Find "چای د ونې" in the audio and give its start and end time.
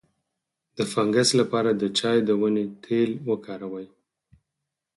1.99-2.65